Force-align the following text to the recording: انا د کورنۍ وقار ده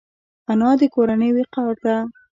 انا 0.51 0.71
د 0.79 0.81
کورنۍ 0.95 1.29
وقار 1.37 1.75
ده 1.85 1.95